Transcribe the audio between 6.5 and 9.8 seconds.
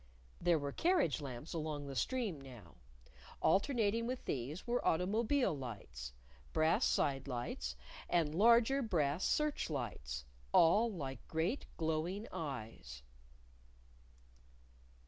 brass side lights, and larger brass search